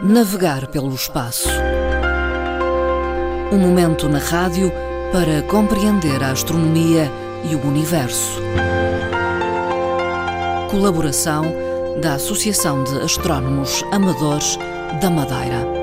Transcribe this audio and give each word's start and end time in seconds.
Navegar 0.00 0.68
pelo 0.68 0.94
espaço. 0.94 1.48
Um 3.52 3.58
momento 3.58 4.08
na 4.08 4.18
rádio 4.18 4.72
para 5.12 5.42
compreender 5.42 6.22
a 6.22 6.30
astronomia 6.30 7.10
e 7.44 7.54
o 7.54 7.66
universo. 7.66 8.40
Colaboração 10.70 11.44
da 12.00 12.14
Associação 12.14 12.82
de 12.84 13.02
Astrónomos 13.02 13.84
Amadores 13.92 14.58
da 14.98 15.10
Madeira. 15.10 15.81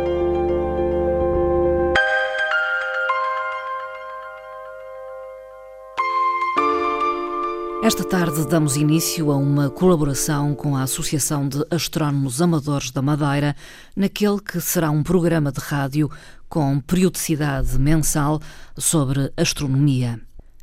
Esta 7.90 8.04
tarde 8.04 8.46
damos 8.48 8.78
início 8.78 9.32
a 9.32 9.36
uma 9.36 9.68
colaboração 9.68 10.54
com 10.54 10.76
a 10.76 10.84
Associação 10.84 11.50
de 11.50 11.66
Astrónomos 11.72 12.40
Amadores 12.40 12.92
da 12.92 13.02
Madeira, 13.02 13.56
naquele 13.96 14.40
que 14.40 14.62
será 14.62 14.92
um 14.92 15.02
programa 15.02 15.52
de 15.52 15.60
rádio 15.60 16.08
com 16.48 16.80
periodicidade 16.82 17.80
mensal 17.80 18.40
sobre 18.78 19.34
astronomia. 19.36 20.22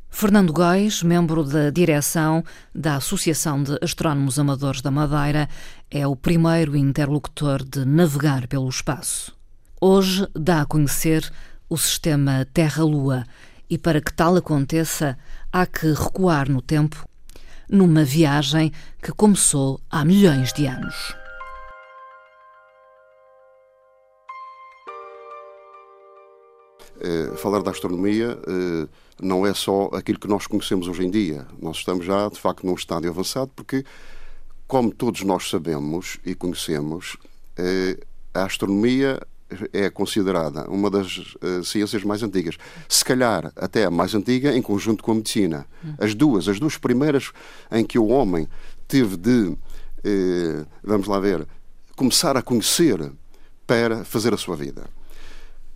Fernando 0.09 0.53
Góis, 0.53 1.03
membro 1.03 1.43
da 1.43 1.69
direção 1.69 2.45
da 2.73 2.95
Associação 2.95 3.61
de 3.61 3.77
Astrónomos 3.81 4.39
Amadores 4.39 4.81
da 4.81 4.89
Madeira, 4.89 5.49
é 5.91 6.07
o 6.07 6.15
primeiro 6.15 6.77
interlocutor 6.77 7.61
de 7.61 7.83
navegar 7.83 8.47
pelo 8.47 8.69
espaço. 8.69 9.35
Hoje 9.81 10.25
dá 10.33 10.61
a 10.61 10.65
conhecer 10.65 11.29
o 11.67 11.77
sistema 11.77 12.47
Terra-Lua 12.53 13.25
e 13.69 13.77
para 13.77 13.99
que 13.99 14.13
tal 14.13 14.37
aconteça, 14.37 15.17
há 15.51 15.65
que 15.65 15.91
recuar 15.91 16.49
no 16.49 16.61
tempo, 16.61 17.05
numa 17.69 18.03
viagem 18.03 18.71
que 19.01 19.11
começou 19.11 19.79
há 19.89 20.05
milhões 20.05 20.53
de 20.53 20.65
anos. 20.65 21.15
Uh, 26.97 27.37
falar 27.37 27.61
da 27.61 27.69
astronomia 27.69 28.35
uh, 28.35 28.89
não 29.21 29.45
é 29.45 29.53
só 29.53 29.89
aquilo 29.93 30.19
que 30.19 30.27
nós 30.27 30.47
conhecemos 30.47 30.87
hoje 30.87 31.05
em 31.05 31.11
dia. 31.11 31.45
Nós 31.61 31.77
estamos 31.77 32.05
já, 32.05 32.27
de 32.27 32.39
facto, 32.39 32.65
num 32.65 32.73
estádio 32.73 33.09
avançado, 33.11 33.51
porque, 33.55 33.85
como 34.67 34.91
todos 34.91 35.21
nós 35.21 35.47
sabemos 35.49 36.17
e 36.25 36.33
conhecemos, 36.33 37.17
uh, 37.59 38.05
a 38.33 38.45
astronomia 38.45 39.19
é 39.71 39.89
considerada 39.89 40.69
uma 40.69 40.89
das 40.89 41.17
uh, 41.17 41.63
ciências 41.63 42.03
mais 42.03 42.21
antigas. 42.21 42.57
Se 42.87 43.03
calhar 43.03 43.51
até 43.55 43.85
a 43.85 43.91
mais 43.91 44.13
antiga 44.13 44.55
em 44.55 44.61
conjunto 44.61 45.03
com 45.03 45.11
a 45.11 45.15
medicina. 45.15 45.65
As 45.97 46.13
duas, 46.13 46.47
as 46.47 46.59
duas 46.59 46.77
primeiras 46.77 47.31
em 47.71 47.85
que 47.85 47.97
o 47.97 48.07
homem 48.07 48.47
teve 48.87 49.15
de, 49.15 49.47
uh, 49.49 49.57
vamos 50.83 51.07
lá 51.07 51.19
ver, 51.19 51.47
começar 51.95 52.35
a 52.35 52.41
conhecer 52.41 53.11
para 53.65 54.03
fazer 54.03 54.33
a 54.33 54.37
sua 54.37 54.55
vida. 54.55 54.85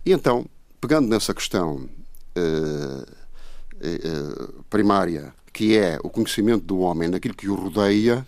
E 0.04 0.12
então, 0.12 0.46
pegando 0.80 1.08
nessa 1.08 1.32
questão 1.32 1.88
uh, 2.36 3.22
primária, 4.68 5.34
que 5.52 5.76
é 5.76 5.98
o 6.02 6.10
conhecimento 6.10 6.64
do 6.64 6.78
homem 6.78 7.08
naquilo 7.08 7.34
que 7.34 7.48
o 7.48 7.54
rodeia, 7.54 8.26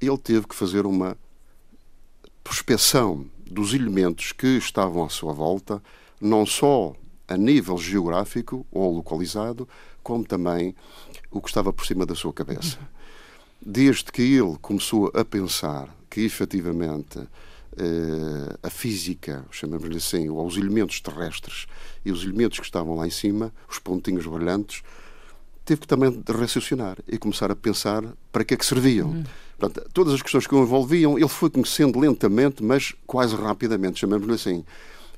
ele 0.00 0.18
teve 0.18 0.46
que 0.46 0.54
fazer 0.54 0.86
uma 0.86 1.16
prospeção 2.48 3.26
dos 3.44 3.74
elementos 3.74 4.32
que 4.32 4.56
estavam 4.56 5.04
à 5.04 5.10
sua 5.10 5.34
volta, 5.34 5.82
não 6.18 6.46
só 6.46 6.94
a 7.28 7.36
nível 7.36 7.76
geográfico 7.76 8.66
ou 8.72 8.96
localizado, 8.96 9.68
como 10.02 10.24
também 10.24 10.74
o 11.30 11.42
que 11.42 11.48
estava 11.48 11.74
por 11.74 11.84
cima 11.84 12.06
da 12.06 12.14
sua 12.14 12.32
cabeça. 12.32 12.78
Desde 13.60 14.04
que 14.04 14.22
ele 14.22 14.56
começou 14.62 15.12
a 15.14 15.22
pensar 15.26 15.94
que 16.08 16.22
efetivamente 16.22 17.18
eh, 17.76 18.56
a 18.62 18.70
física, 18.70 19.44
chamamos-lhe 19.50 19.98
assim, 19.98 20.30
ou 20.30 20.46
os 20.46 20.56
elementos 20.56 21.02
terrestres 21.02 21.66
e 22.02 22.10
os 22.10 22.24
elementos 22.24 22.58
que 22.58 22.64
estavam 22.64 22.96
lá 22.96 23.06
em 23.06 23.10
cima, 23.10 23.52
os 23.68 23.78
pontinhos 23.78 24.24
brilhantes, 24.24 24.82
teve 25.66 25.82
que 25.82 25.86
também 25.86 26.24
raciocinar 26.26 26.96
e 27.06 27.18
começar 27.18 27.50
a 27.50 27.56
pensar 27.56 28.02
para 28.32 28.42
que 28.42 28.54
é 28.54 28.56
que 28.56 28.64
serviam. 28.64 29.10
Uhum. 29.10 29.24
Portanto, 29.58 29.90
todas 29.92 30.14
as 30.14 30.22
questões 30.22 30.46
que 30.46 30.54
o 30.54 30.62
envolviam, 30.62 31.18
ele 31.18 31.28
foi 31.28 31.50
conhecendo 31.50 31.98
lentamente, 31.98 32.62
mas 32.62 32.94
quase 33.06 33.34
rapidamente, 33.34 33.98
chamemos-lhe 33.98 34.34
assim. 34.34 34.64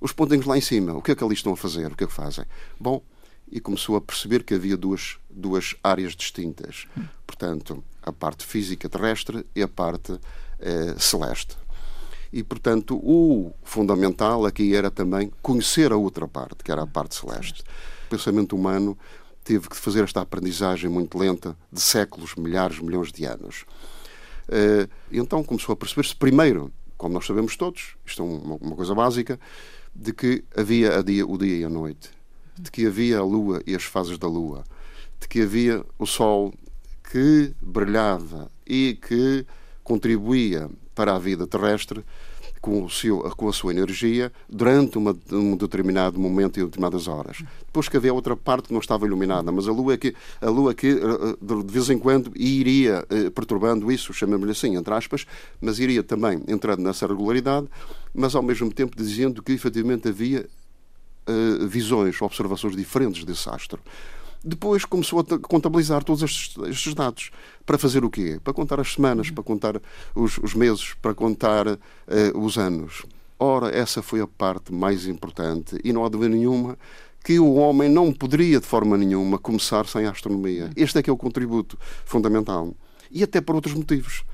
Os 0.01 0.12
pontinhos 0.12 0.47
lá 0.47 0.56
em 0.56 0.62
cima, 0.62 0.95
o 0.95 1.03
que 1.03 1.12
é 1.12 1.15
que 1.15 1.23
ali 1.23 1.34
estão 1.34 1.53
a 1.53 1.56
fazer? 1.56 1.93
O 1.93 1.97
que 1.97 2.05
é 2.05 2.06
que 2.06 2.12
fazem? 2.12 2.45
Bom, 2.78 3.03
e 3.51 3.61
começou 3.61 3.97
a 3.97 4.01
perceber 4.01 4.43
que 4.45 4.55
havia 4.55 4.77
duas, 4.77 5.19
duas 5.28 5.75
áreas 5.83 6.15
distintas. 6.15 6.87
Portanto, 7.27 7.84
a 8.03 8.12
parte 8.12 8.47
física 8.47 8.89
terrestre 8.89 9.45
e 9.55 9.62
a 9.62 9.69
parte 9.69 10.19
eh, 10.59 10.95
celeste. 10.99 11.57
E, 12.33 12.43
portanto, 12.43 12.97
o 12.97 13.53
fundamental 13.62 14.47
aqui 14.47 14.75
era 14.75 14.91
também 14.91 15.33
conhecer 15.43 15.93
a 15.93 15.97
outra 15.97 16.28
parte, 16.28 16.62
que 16.62 16.71
era 16.71 16.83
a 16.83 16.87
parte 16.87 17.17
celeste. 17.17 17.62
O 18.07 18.11
pensamento 18.11 18.55
humano 18.55 18.97
teve 19.43 19.69
que 19.69 19.77
fazer 19.77 20.05
esta 20.05 20.21
aprendizagem 20.21 20.89
muito 20.89 21.19
lenta 21.19 21.57
de 21.72 21.81
séculos, 21.81 22.37
milhares, 22.37 22.78
milhões 22.78 23.11
de 23.11 23.25
anos. 23.25 23.65
Uh, 24.50 24.91
então 25.12 25.44
começou 25.44 25.72
a 25.72 25.77
perceber-se, 25.77 26.16
primeiro, 26.16 26.72
como 26.97 27.15
nós 27.15 27.25
sabemos 27.25 27.56
todos, 27.56 27.94
isto 28.05 28.21
é 28.21 28.25
uma, 28.25 28.75
coisa 28.75 28.94
básica, 28.94 29.38
de 29.94 30.12
que 30.12 30.44
havia 30.56 31.03
dia, 31.03 31.25
o 31.25 31.38
dia 31.38 31.59
e 31.59 31.65
a 31.65 31.69
noite, 31.69 32.11
de 32.59 32.71
que 32.71 32.84
havia 32.84 33.19
a 33.19 33.22
lua 33.22 33.62
e 33.65 33.77
as 33.77 33.84
fases 33.84 34.19
da 34.19 34.27
lua, 34.27 34.65
de 35.21 35.28
que 35.28 35.43
havia 35.43 35.84
o 35.99 36.05
sol 36.05 36.53
que 37.10 37.55
brilhava 37.62 38.50
e 38.66 38.99
que 39.00 39.47
contribuía 39.84 40.69
para 40.94 41.15
a 41.15 41.19
vida 41.19 41.47
terrestre 41.47 42.05
com, 42.60 42.84
o 42.84 42.91
seu, 42.91 43.19
com 43.37 43.48
a 43.48 43.53
sua 43.53 43.72
energia 43.72 44.31
durante 44.48 44.98
uma, 44.98 45.16
um 45.32 45.56
determinado 45.56 46.19
momento 46.19 46.59
e 46.59 46.65
determinadas 46.65 47.09
horas. 47.09 47.43
Depois 47.65 47.88
que 47.88 47.97
havia 47.97 48.12
outra 48.12 48.37
parte 48.37 48.69
que 48.69 48.72
não 48.72 48.81
estava 48.81 49.06
iluminada, 49.06 49.50
mas 49.50 49.66
a 49.66 49.72
lua 49.72 49.97
que, 49.97 50.15
a 50.41 50.50
lua 50.50 50.75
que 50.75 50.88
eh, 50.88 51.37
de 51.41 51.72
vez 51.72 51.88
em 51.88 51.98
quando 51.98 52.32
iria 52.37 53.04
eh, 53.09 53.31
perturbando 53.31 53.91
isso, 53.91 54.12
chamamos-lhe 54.12 54.53
assim, 54.53 54.76
entre 54.76 54.93
aspas, 54.93 55.26
mas 55.60 55.78
iria 55.78 56.03
também 56.03 56.43
entrando 56.47 56.82
nessa 56.82 57.06
regularidade, 57.06 57.66
mas 58.15 58.34
ao 58.34 58.43
mesmo 58.43 58.72
tempo 58.72 58.97
dizendo 58.97 59.42
que 59.42 59.53
efetivamente 59.53 60.09
havia 60.09 60.47
uh, 61.27 61.66
visões, 61.66 62.21
observações 62.21 62.77
diferentes 62.77 63.25
desse 63.25 63.48
astro. 63.48 63.81
Depois 64.43 64.87
começou 64.87 65.21
a 65.21 65.39
contabilizar 65.39 66.03
todos 66.03 66.23
estes, 66.23 66.56
estes, 66.69 66.95
dados. 66.95 67.31
Para 67.67 67.77
fazer 67.77 68.05
o 68.05 68.11
quê? 68.11 68.41
Para 68.43 68.55
contar 68.55 68.81
as 68.81 68.95
semanas, 68.95 69.31
para 69.31 69.45
contar 69.45 69.81
os, 70.15 70.39
os 70.39 70.55
meses, 70.55 70.95
para 70.95 71.12
contar 71.12 71.67
uh, 71.69 71.78
os 72.34 72.56
anos. 72.56 73.05
Ora, 73.39 73.69
essa 73.69 74.03
foi 74.03 74.21
a 74.21 74.27
parte 74.27 74.73
mais 74.73 75.06
importante 75.06 75.78
e 75.84 75.93
não 75.93 76.05
há 76.05 76.09
dúvida 76.09 76.34
nenhuma 76.34 76.78
que 77.23 77.39
o 77.39 77.55
homem 77.55 77.89
não 77.91 78.12
poderia 78.15 78.59
de 78.59 78.67
forma 78.67 78.97
nenhuma 78.97 79.39
começar 79.39 79.87
sem 79.87 80.06
a 80.06 80.11
astronomia. 80.11 80.71
Este 80.75 80.99
é 80.99 81.03
que 81.03 81.11
é 81.11 81.12
o 81.12 81.19
contributo 81.19 81.78
fundamental. 82.07 82.75
E 83.11 83.22
até 83.22 83.43
por 83.43 83.55
outros 83.55 83.75
motivos. 83.75 84.25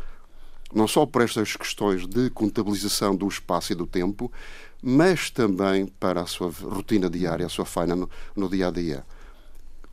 Não 0.72 0.86
só 0.86 1.04
por 1.04 1.22
estas 1.22 1.56
questões 1.56 2.06
de 2.06 2.30
contabilização 2.30 3.16
do 3.16 3.26
espaço 3.26 3.72
e 3.72 3.76
do 3.76 3.86
tempo, 3.86 4.30
mas 4.80 5.30
também 5.30 5.86
para 5.86 6.20
a 6.20 6.26
sua 6.26 6.50
rotina 6.50 7.10
diária, 7.10 7.46
a 7.46 7.48
sua 7.48 7.64
faina 7.64 7.96
no, 7.96 8.08
no 8.36 8.48
dia 8.48 8.68
a 8.68 8.70
dia 8.70 9.04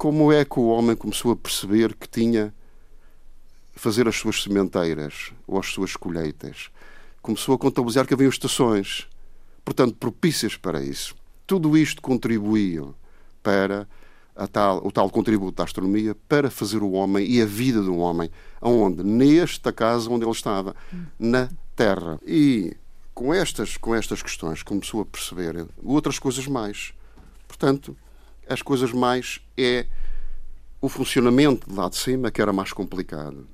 como 0.04 0.34
é 0.34 0.44
que 0.44 0.60
o 0.60 0.68
homem 0.68 0.98
começou 0.98 1.32
a 1.32 1.36
perceber 1.38 1.96
que 1.96 2.10
tinha 2.10 2.54
fazer 3.74 4.06
as 4.06 4.18
suas 4.18 4.44
sementeiras 4.44 5.32
ou 5.48 5.58
as 5.58 5.68
suas 5.68 5.96
colheitas? 5.96 6.70
Começou 7.22 7.56
a 7.56 7.58
contabilizar 7.58 8.06
que 8.06 8.14
havia 8.14 8.28
estações, 8.28 9.08
portanto, 9.64 9.96
propícias 9.96 10.58
para 10.58 10.84
isso. 10.84 11.16
Tudo 11.48 11.78
isto 11.78 12.02
contribuía 12.02 12.84
para 13.42 13.88
tal, 14.52 14.86
o 14.86 14.92
tal 14.92 15.10
contributo 15.10 15.56
da 15.56 15.64
astronomia 15.64 16.14
para 16.28 16.52
fazer 16.52 16.84
o 16.84 16.92
homem 16.92 17.26
e 17.26 17.42
a 17.42 17.46
vida 17.46 17.82
do 17.82 17.96
homem, 17.96 18.30
aonde? 18.60 19.04
Nesta 19.04 19.72
casa 19.72 20.10
onde 20.10 20.26
ele 20.26 20.34
estava, 20.34 20.76
na 21.18 21.48
Terra. 21.78 22.20
E 22.28 22.76
com 23.14 23.34
estas, 23.34 23.78
com 23.78 23.96
estas 23.96 24.22
questões 24.22 24.64
começou 24.64 25.00
a 25.00 25.06
perceber 25.06 25.66
outras 25.82 26.20
coisas 26.20 26.46
mais. 26.46 26.94
Portanto, 27.48 27.96
as 28.48 28.62
coisas 28.62 28.92
mais 28.92 29.40
é 29.58 29.86
o 30.82 30.90
funcionamento 30.90 31.70
de 31.70 31.76
lá 31.76 31.90
de 31.90 31.96
cima 31.96 32.30
que 32.30 32.42
era 32.42 32.52
mais 32.52 32.74
complicado. 32.74 33.48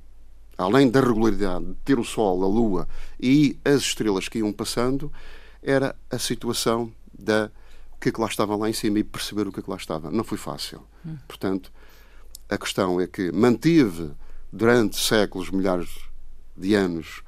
Além 0.58 0.90
da 0.90 1.00
regularidade 1.00 1.66
de 1.66 1.76
ter 1.86 2.00
o 2.00 2.04
Sol, 2.04 2.44
a 2.44 2.48
Lua 2.48 2.88
e 3.20 3.58
as 3.64 3.82
estrelas 3.82 4.28
que 4.28 4.40
iam 4.40 4.52
passando, 4.52 5.12
era 5.62 5.96
a 6.10 6.18
situação 6.18 6.92
da 7.18 7.52
o 7.94 8.00
que 8.00 8.10
é 8.10 8.12
que 8.14 8.22
lá 8.22 8.28
estava 8.28 8.56
lá 8.56 8.70
em 8.70 8.74
cima 8.74 9.00
e 9.00 9.04
perceber 9.04 9.46
o 9.48 9.52
que 9.52 9.60
é 9.60 9.64
que 9.64 9.70
lá 9.70 9.76
estava. 9.76 10.10
Não 10.10 10.24
foi 10.24 10.38
fácil. 10.38 10.82
Hum. 11.06 11.18
Portanto, 11.28 11.72
a 12.50 12.58
questão 12.58 13.00
é 13.00 13.06
que 13.06 13.32
manteve 13.32 14.12
durante 14.52 14.98
séculos, 14.98 15.52
milhares 15.52 15.90
de 16.56 16.74
anos, 16.76 17.22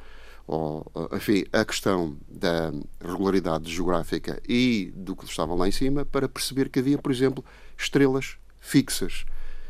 ou, 0.51 0.85
enfim, 1.13 1.45
a 1.53 1.63
questão 1.63 2.17
da 2.27 2.73
regularidade 2.99 3.73
geográfica 3.73 4.41
e 4.45 4.91
do 4.93 5.15
que 5.15 5.23
estava 5.23 5.55
lá 5.55 5.65
em 5.65 5.71
cima 5.71 6.03
para 6.03 6.27
perceber 6.27 6.67
que 6.67 6.79
havia, 6.79 6.97
por 6.97 7.09
exemplo, 7.09 7.43
estrelas 7.77 8.35
fixas 8.59 9.23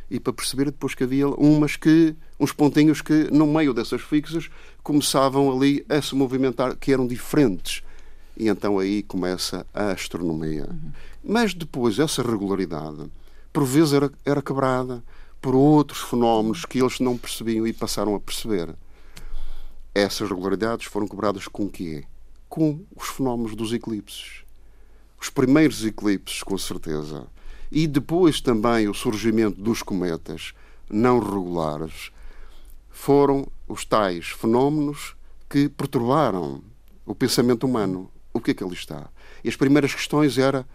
e 0.09 0.19
para 0.19 0.33
perceber 0.33 0.65
depois 0.65 0.95
que 0.95 1.03
havia 1.03 1.27
umas 1.27 1.75
que, 1.75 2.15
uns 2.39 2.51
pontinhos 2.51 2.99
que 2.99 3.29
no 3.31 3.45
meio 3.45 3.75
dessas 3.75 4.01
fixas 4.01 4.49
começavam 4.81 5.55
ali 5.55 5.85
a 5.87 6.01
se 6.01 6.15
movimentar, 6.15 6.75
que 6.75 6.91
eram 6.91 7.05
diferentes. 7.05 7.83
E 8.35 8.47
então 8.47 8.79
aí 8.79 9.03
começa 9.03 9.63
a 9.71 9.91
astronomia. 9.91 10.67
Uhum. 10.67 10.91
Mas 11.23 11.53
depois 11.53 11.99
essa 11.99 12.23
regularidade, 12.23 13.05
por 13.53 13.65
vezes, 13.65 13.93
era, 13.93 14.11
era 14.25 14.41
quebrada 14.41 15.03
por 15.39 15.53
outros 15.53 16.01
fenómenos 16.01 16.65
que 16.65 16.79
eles 16.79 16.99
não 16.99 17.15
percebiam 17.15 17.67
e 17.67 17.71
passaram 17.71 18.15
a 18.15 18.19
perceber. 18.19 18.75
Essas 19.93 20.29
regularidades 20.29 20.85
foram 20.85 21.07
quebradas 21.07 21.47
com 21.47 21.69
quê? 21.69 22.05
Com 22.47 22.85
os 22.95 23.07
fenómenos 23.09 23.55
dos 23.55 23.73
eclipses. 23.73 24.43
Os 25.19 25.29
primeiros 25.29 25.83
eclipses, 25.83 26.41
com 26.43 26.57
certeza. 26.57 27.27
E 27.69 27.87
depois 27.87 28.39
também 28.39 28.87
o 28.87 28.93
surgimento 28.93 29.61
dos 29.61 29.83
cometas 29.83 30.53
não 30.89 31.19
regulares 31.19 32.11
foram 32.89 33.47
os 33.67 33.85
tais 33.85 34.27
fenómenos 34.27 35.15
que 35.49 35.67
perturbaram 35.67 36.63
o 37.05 37.13
pensamento 37.13 37.65
humano. 37.65 38.09
O 38.33 38.39
que 38.39 38.51
é 38.51 38.53
que 38.53 38.63
ali 38.63 38.73
está? 38.73 39.09
E 39.43 39.49
as 39.49 39.55
primeiras 39.55 39.93
questões 39.93 40.37
era 40.37 40.65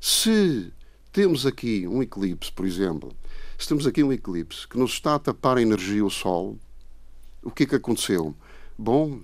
se 0.00 0.72
temos 1.12 1.46
aqui 1.46 1.86
um 1.88 2.02
eclipse, 2.02 2.50
por 2.52 2.64
exemplo, 2.64 3.12
se 3.58 3.68
temos 3.68 3.86
aqui 3.86 4.02
um 4.02 4.12
eclipse 4.12 4.66
que 4.68 4.78
nos 4.78 4.92
está 4.92 5.16
a 5.16 5.18
tapar 5.18 5.58
a 5.58 5.62
energia 5.62 6.04
o 6.04 6.10
Sol, 6.10 6.58
o 7.42 7.50
que 7.50 7.64
é 7.64 7.66
que 7.66 7.74
aconteceu? 7.74 8.34
Bom, 8.82 9.20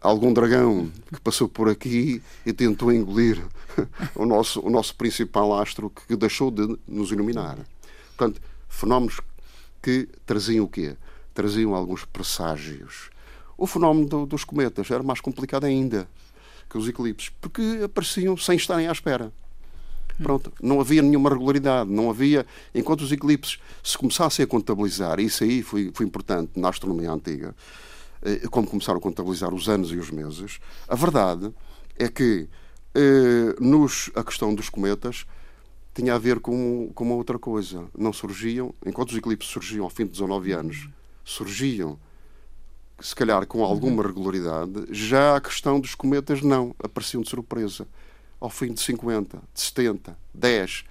algum 0.00 0.32
dragão 0.32 0.92
que 1.12 1.20
passou 1.20 1.48
por 1.48 1.68
aqui 1.68 2.22
e 2.46 2.52
tentou 2.52 2.92
engolir 2.92 3.42
o 4.14 4.24
nosso, 4.24 4.60
o 4.60 4.70
nosso 4.70 4.94
principal 4.94 5.58
astro 5.58 5.90
que 5.90 6.14
deixou 6.14 6.52
de 6.52 6.78
nos 6.86 7.10
iluminar. 7.10 7.58
Portanto, 8.16 8.40
fenómenos 8.68 9.20
que 9.82 10.08
traziam 10.24 10.66
o 10.66 10.68
quê? 10.68 10.96
Traziam 11.34 11.74
alguns 11.74 12.04
presságios. 12.04 13.10
O 13.58 13.66
fenómeno 13.66 14.06
do, 14.06 14.24
dos 14.24 14.44
cometas 14.44 14.88
era 14.88 15.02
mais 15.02 15.20
complicado 15.20 15.64
ainda 15.64 16.08
que 16.68 16.78
os 16.78 16.86
eclipses, 16.86 17.32
porque 17.40 17.80
apareciam 17.82 18.36
sem 18.36 18.54
estarem 18.54 18.86
à 18.86 18.92
espera. 18.92 19.32
Pronto, 20.22 20.52
não 20.62 20.80
havia 20.80 21.02
nenhuma 21.02 21.30
regularidade, 21.30 21.90
não 21.90 22.08
havia. 22.08 22.46
Enquanto 22.72 23.00
os 23.00 23.10
eclipses 23.10 23.58
se 23.82 23.98
começassem 23.98 24.44
a 24.44 24.46
contabilizar, 24.46 25.18
isso 25.18 25.42
aí 25.42 25.60
foi, 25.60 25.90
foi 25.92 26.06
importante 26.06 26.52
na 26.54 26.68
astronomia 26.68 27.10
antiga, 27.10 27.52
eh, 28.22 28.46
como 28.50 28.66
começaram 28.66 28.98
a 28.98 29.02
contabilizar 29.02 29.52
os 29.54 29.68
anos 29.68 29.90
e 29.92 29.96
os 29.96 30.10
meses, 30.10 30.58
a 30.86 30.94
verdade 30.94 31.52
é 31.98 32.08
que 32.08 32.48
eh, 32.94 33.54
nos, 33.60 34.10
a 34.14 34.24
questão 34.24 34.54
dos 34.54 34.68
cometas 34.68 35.26
tinha 35.94 36.14
a 36.14 36.18
ver 36.18 36.40
com, 36.40 36.90
com 36.94 37.04
uma 37.04 37.14
outra 37.14 37.38
coisa. 37.38 37.86
Não 37.96 38.12
surgiam, 38.12 38.74
enquanto 38.84 39.10
os 39.10 39.16
eclipses 39.16 39.50
surgiam 39.50 39.84
ao 39.84 39.90
fim 39.90 40.04
de 40.04 40.12
19 40.12 40.52
anos, 40.52 40.88
surgiam 41.24 41.98
se 43.00 43.14
calhar 43.14 43.46
com 43.46 43.64
alguma 43.64 44.02
regularidade, 44.02 44.86
já 44.90 45.36
a 45.36 45.40
questão 45.40 45.80
dos 45.80 45.94
cometas 45.94 46.42
não, 46.42 46.74
apareciam 46.82 47.22
de 47.22 47.30
surpresa. 47.30 47.86
Ao 48.38 48.50
fim 48.50 48.72
de 48.72 48.80
50, 48.80 49.38
de 49.52 49.60
70, 49.60 50.16
10, 50.34 50.84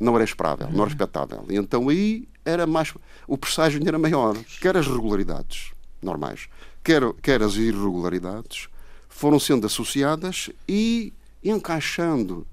não 0.00 0.14
era 0.14 0.24
esperável, 0.24 0.70
não 0.70 0.80
era 0.82 0.90
expectável. 0.90 1.44
E 1.50 1.56
então 1.56 1.88
aí 1.88 2.28
era 2.44 2.66
mais. 2.66 2.94
O 3.26 3.36
presságio 3.36 3.80
era 3.86 3.98
maior, 3.98 4.36
quer 4.60 4.76
as 4.76 4.86
regularidades 4.86 5.75
normais, 6.06 6.48
quer, 6.82 7.02
quer 7.22 7.42
as 7.42 7.56
irregularidades, 7.56 8.68
foram 9.08 9.38
sendo 9.38 9.66
associadas 9.66 10.50
e 10.68 11.12
encaixando 11.44 12.46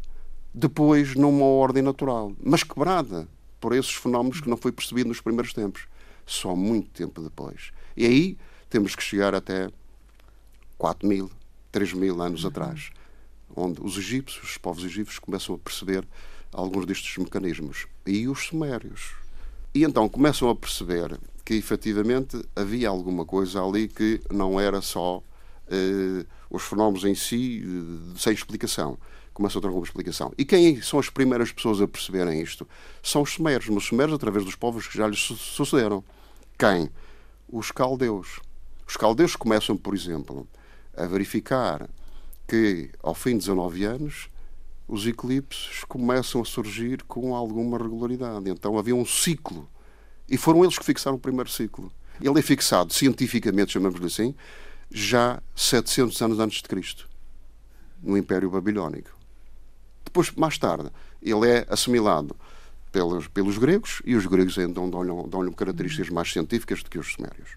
depois 0.54 1.16
numa 1.16 1.46
ordem 1.46 1.82
natural, 1.82 2.34
mas 2.44 2.64
quebrada 2.64 3.28
por 3.60 3.74
esses 3.74 3.94
fenómenos 3.94 4.42
que 4.42 4.50
não 4.50 4.58
foi 4.58 4.72
percebido 4.72 5.08
nos 5.08 5.22
primeiros 5.22 5.54
tempos, 5.54 5.88
só 6.26 6.56
muito 6.56 6.90
tempo 6.90 7.22
depois. 7.22 7.72
E 7.96 8.06
aí 8.06 8.38
temos 8.70 8.96
que 8.96 9.04
chegar 9.04 9.34
até 9.34 9.70
4 10.78 11.08
mil, 11.08 11.32
3 11.72 11.94
mil 11.94 12.22
anos 12.22 12.46
atrás, 12.46 12.92
onde 13.56 13.82
os 13.82 13.98
egípcios, 13.98 14.52
os 14.52 14.58
povos 14.58 14.84
egípcios, 14.84 15.20
começam 15.20 15.56
a 15.56 15.58
perceber 15.58 16.06
alguns 16.52 16.86
destes 16.86 17.18
mecanismos. 17.18 17.88
E 18.06 18.28
os 18.28 18.48
sumérios. 18.48 19.16
E 19.74 19.84
então 19.84 20.08
começam 20.08 20.50
a 20.50 20.56
perceber 20.56 21.20
que 21.46 21.56
efetivamente 21.56 22.42
havia 22.56 22.90
alguma 22.90 23.26
coisa 23.26 23.62
ali 23.62 23.88
que 23.88 24.22
não 24.32 24.60
era 24.60 24.82
só 24.82 25.22
eh, 25.68 26.26
os 26.50 26.64
fenómenos 26.64 27.04
em 27.04 27.16
si 27.16 27.64
eh, 27.64 28.18
sem 28.18 28.34
explicação. 28.34 28.98
Começam 29.34 29.60
a 29.60 29.62
ter 29.62 29.68
alguma 29.68 29.86
explicação. 29.86 30.32
E 30.38 30.46
quem 30.46 30.82
são 30.82 31.00
as 31.00 31.10
primeiras 31.10 31.52
pessoas 31.52 31.82
a 31.82 31.88
perceberem 31.88 32.42
isto? 32.42 32.68
São 33.02 33.24
os 33.24 33.32
sumérios, 33.32 33.68
mas 33.68 33.78
os 33.78 33.86
sumérios 33.86 34.16
através 34.16 34.46
dos 34.46 34.56
povos 34.56 34.88
que 34.88 34.98
já 34.98 35.08
lhes 35.08 35.20
sucederam. 35.20 36.04
Quem? 36.58 36.90
Os 37.50 37.72
caldeus. 37.72 38.40
Os 38.88 38.96
caldeus 38.96 39.36
começam, 39.36 39.76
por 39.76 39.96
exemplo, 39.96 40.48
a 40.96 41.06
verificar 41.06 41.90
que 42.48 42.92
ao 43.02 43.16
fim 43.16 43.32
de 43.32 43.40
19 43.40 43.84
anos 43.86 44.28
os 44.88 45.08
eclipses 45.08 45.84
começam 45.86 46.42
a 46.42 46.46
surgir 46.46 47.02
com 47.04 47.36
alguma 47.36 47.78
regularidade. 47.78 48.50
Então 48.50 48.78
havia 48.78 48.96
um 48.96 49.06
ciclo 49.06 49.68
e 50.34 50.38
foram 50.38 50.64
eles 50.64 50.80
que 50.80 50.84
fixaram 50.84 51.16
o 51.16 51.20
primeiro 51.20 51.48
ciclo. 51.48 51.94
Ele 52.20 52.40
é 52.40 52.42
fixado 52.42 52.92
cientificamente, 52.92 53.74
chamamos-lhe 53.74 54.08
assim, 54.08 54.34
já 54.90 55.40
700 55.56 56.20
anos 56.24 56.40
antes 56.40 56.58
de 56.58 56.68
Cristo, 56.68 57.08
no 58.02 58.18
Império 58.18 58.50
Babilónico. 58.50 59.12
Depois, 60.04 60.32
mais 60.32 60.58
tarde, 60.58 60.90
ele 61.22 61.48
é 61.48 61.68
assimilado 61.70 62.36
pelos, 62.92 63.28
pelos 63.28 63.60
gregos 63.60 64.02
e 64.06 64.16
os 64.16 64.26
gregos 64.26 64.58
então 64.58 64.90
dão-lhe 64.90 65.30
dão 65.30 65.52
características 65.52 66.10
mais 66.10 66.32
científicas 66.32 66.82
do 66.82 66.90
que 66.90 66.98
os 66.98 67.14
sumérios. 67.14 67.50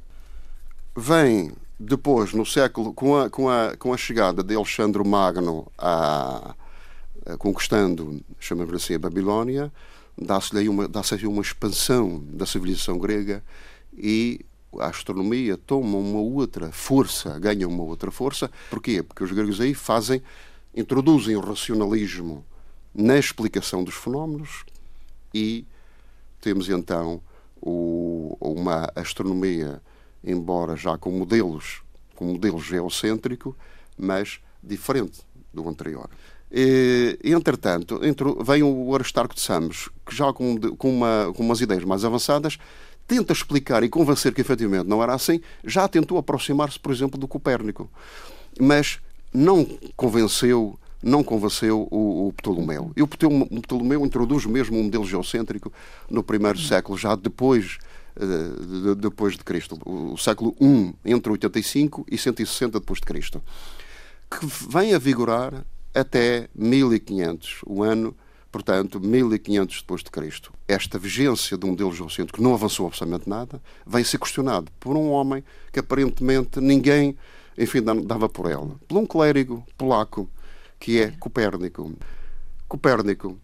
Vem 0.94 1.52
depois, 1.81 2.34
no 2.34 2.44
século, 2.44 2.93
com 2.93 3.17
a, 3.17 3.31
com 3.31 3.49
a, 3.49 3.75
com 3.78 3.94
a 3.94 3.96
chegada 3.96 4.44
de 4.44 4.55
Alexandre 4.55 5.02
Magno 5.02 5.67
a, 5.78 6.55
a 7.25 7.37
conquistando, 7.38 8.20
chamamos 8.38 8.75
assim, 8.75 8.94
a 8.94 8.99
Babilónia, 8.99 9.73
dá-se-lhe 10.16 10.68
uma, 10.68 10.88
dá 10.88 11.02
uma 11.24 11.42
expansão 11.42 12.22
da 12.24 12.46
civilização 12.46 12.98
grega 12.98 13.42
e 13.96 14.40
a 14.78 14.86
astronomia 14.86 15.56
toma 15.56 15.98
uma 15.98 16.18
outra 16.18 16.70
força, 16.72 17.38
ganha 17.38 17.66
uma 17.66 17.82
outra 17.82 18.10
força. 18.10 18.50
Porquê? 18.70 19.02
Porque 19.02 19.24
os 19.24 19.32
gregos 19.32 19.60
aí 19.60 19.74
fazem, 19.74 20.22
introduzem 20.74 21.36
o 21.36 21.40
racionalismo 21.40 22.44
na 22.94 23.18
explicação 23.18 23.84
dos 23.84 23.94
fenómenos 23.94 24.64
e 25.32 25.64
temos 26.40 26.68
então 26.68 27.20
o, 27.60 28.36
uma 28.40 28.90
astronomia, 28.94 29.82
embora 30.22 30.76
já 30.76 30.96
com 30.96 31.10
modelos, 31.10 31.82
com 32.14 32.24
modelo 32.26 32.60
geocêntrico, 32.60 33.56
mas 33.98 34.40
diferente 34.62 35.20
do 35.52 35.68
anterior. 35.68 36.08
Entretanto, 37.25 38.00
vem 38.45 38.62
o 38.62 38.95
Aristarco 38.95 39.35
de 39.35 39.41
Samos, 39.41 39.88
que 40.07 40.15
já 40.15 40.33
com, 40.33 40.57
com, 40.76 40.91
uma, 40.91 41.33
com 41.35 41.43
umas 41.43 41.61
ideias 41.61 41.85
mais 41.85 42.05
avançadas, 42.05 42.59
tenta 43.07 43.33
explicar 43.33 43.83
e 43.83 43.88
convencer 43.88 44.33
que 44.35 44.41
efetivamente 44.41 44.88
não 44.88 45.03
era 45.03 45.15
assim, 45.15 45.41
já 45.65 45.87
tentou 45.88 46.19
aproximar-se, 46.19 46.79
por 46.79 46.93
exemplo, 46.93 47.19
do 47.19 47.29
Copérnico. 47.29 47.91
Mas 48.61 49.00
não 49.33 49.65
convenceu 49.97 50.79
não 51.03 51.23
convenceu 51.23 51.87
o, 51.91 52.29
o 52.29 52.33
Ptolomeu. 52.33 52.91
E 52.97 53.03
o 53.03 53.07
Ptolomeu 53.07 54.05
introduz 54.05 54.45
mesmo 54.45 54.79
um 54.79 54.85
modelo 54.85 55.07
geocêntrico 55.07 55.73
no 56.11 56.23
primeiro 56.23 56.59
século, 56.59 56.99
já 56.99 57.15
depois, 57.15 57.79
uh, 58.17 58.95
de, 58.95 58.95
depois 58.97 59.35
de 59.35 59.45
Cristo, 59.45 59.79
o, 59.85 60.17
século 60.17 60.57
I, 60.61 60.95
entre 61.05 61.31
85 61.31 62.07
e 62.11 62.19
160 62.19 62.81
depois 62.81 62.99
de 62.99 63.07
Cristo, 63.07 63.43
que 64.29 64.45
vem 64.69 64.95
a 64.95 64.99
vigorar 64.99 65.65
até 65.97 66.49
1500, 66.55 67.61
o 67.67 67.83
ano, 67.83 68.15
portanto, 68.53 69.00
1500 69.00 69.81
depois 69.81 70.03
de 70.03 70.11
Cristo. 70.11 70.53
Esta 70.69 70.99
vigência 70.99 71.59
um 71.62 71.69
modelo 71.69 71.93
geocêntrico 71.93 72.38
que 72.38 72.43
não 72.43 72.53
avançou 72.53 72.87
absolutamente 72.87 73.29
nada, 73.29 73.62
vem 73.87 74.05
ser 74.05 74.19
questionado 74.19 74.71
por 74.79 74.97
um 74.97 75.11
homem 75.11 75.43
que 75.73 75.81
aparentemente 75.81 76.61
ninguém, 76.61 77.17
enfim, 77.57 77.83
dava 77.83 78.29
por 78.29 78.50
ele. 78.50 78.75
Por 78.87 78.99
um 78.99 79.07
clérigo 79.07 79.65
polaco, 79.79 80.29
que 80.79 81.00
é 81.00 81.11
Copérnico. 81.12 81.95
Copérnico 82.69 83.38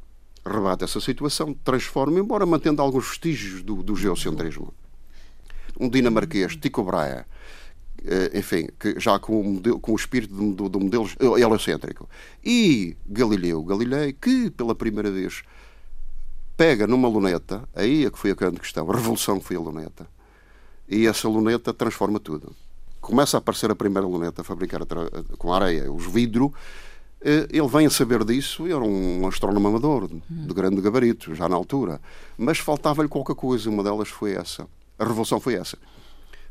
rebate 0.45 0.85
essa 0.85 1.01
situação, 1.01 1.55
transforma, 1.65 2.19
embora 2.19 2.45
mantendo 2.45 2.83
alguns 2.83 3.09
vestígios 3.09 3.63
do, 3.63 3.83
do 3.83 3.97
geocentrismo. 3.97 4.75
Um 5.79 5.89
dinamarquês, 5.89 6.57
Tycho 6.57 6.83
Brahe, 6.83 7.25
enfim, 8.35 8.69
que 8.79 8.99
já 8.99 9.19
com 9.19 9.41
o, 9.41 9.45
modelo, 9.45 9.79
com 9.79 9.93
o 9.93 9.97
espírito 9.97 10.35
do, 10.35 10.69
do 10.69 10.81
modelo 10.81 11.09
heliocêntrico. 11.39 12.09
E 12.45 12.97
Galileu 13.07 13.63
Galilei, 13.63 14.13
que 14.13 14.51
pela 14.51 14.75
primeira 14.75 15.11
vez 15.11 15.43
pega 16.57 16.87
numa 16.87 17.09
luneta, 17.09 17.69
aí 17.75 18.05
é 18.07 18.11
que 18.11 18.19
foi 18.19 18.31
a 18.31 18.35
grande 18.35 18.61
questão, 18.61 18.89
a 18.91 18.95
revolução 18.95 19.41
foi 19.41 19.57
a 19.57 19.61
luneta, 19.61 20.07
e 20.89 21.07
essa 21.07 21.29
luneta 21.29 21.73
transforma 21.73 22.21
tudo. 22.21 22.53
Começa 23.01 23.37
a 23.37 23.39
aparecer 23.39 23.71
a 23.71 23.75
primeira 23.75 24.07
luneta 24.07 24.45
fabricada 24.45 24.87
com 25.39 25.53
areia, 25.53 25.91
os 25.91 26.07
vidro, 26.07 26.53
eh, 27.25 27.49
ele 27.51 27.69
vem 27.69 27.87
a 27.87 27.91
saber 27.91 28.25
disso, 28.25 28.67
era 28.67 28.83
um 28.83 29.27
astrónomo 29.27 29.69
amador, 29.69 30.09
de 30.09 30.55
grande 30.55 30.81
gabarito, 30.81 31.35
já 31.35 31.49
na 31.49 31.57
altura. 31.57 32.01
Mas 32.37 32.59
faltava-lhe 32.59 33.09
qualquer 33.09 33.35
coisa, 33.35 33.71
uma 33.71 33.83
delas 33.83 34.09
foi 34.09 34.33
essa. 34.33 34.67
A 34.99 35.05
revolução 35.05 35.41
foi 35.41 35.55
essa. 35.55 35.79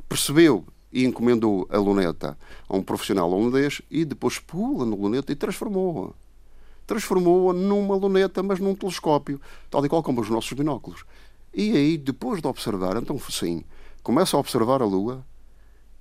Percebeu 0.10 0.65
e 0.91 1.05
encomendou 1.05 1.67
a 1.69 1.77
luneta 1.77 2.38
a 2.67 2.75
um 2.75 2.83
profissional 2.83 3.31
holandês 3.31 3.81
e 3.89 4.03
depois 4.03 4.39
pula 4.39 4.86
na 4.86 4.95
luneta 4.95 5.31
e 5.31 5.36
transformou-a. 5.36 6.13
Transformou-a 6.86 7.53
numa 7.53 7.95
luneta, 7.95 8.43
mas 8.43 8.60
num 8.60 8.75
telescópio, 8.75 9.39
tal 9.69 9.86
e 9.86 9.89
qual 9.89 10.03
como 10.03 10.21
os 10.21 10.29
nossos 10.29 10.51
binóculos. 10.53 11.05
E 11.53 11.75
aí, 11.75 11.98
depois 11.98 12.41
de 12.41 12.48
observar, 12.48 12.98
então 12.98 13.17
sim, 13.29 13.63
começa 14.03 14.36
a 14.36 14.39
observar 14.39 14.81
a 14.81 14.86
Lua 14.86 15.25